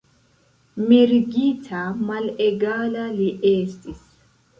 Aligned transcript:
Mergita, 0.85 1.81
malegala 2.07 3.05
li 3.19 3.29
estis! 3.51 4.01